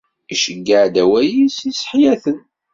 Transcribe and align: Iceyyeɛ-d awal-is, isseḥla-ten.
Iceyyeɛ-d 0.33 0.95
awal-is, 1.03 1.57
isseḥla-ten. 1.69 2.39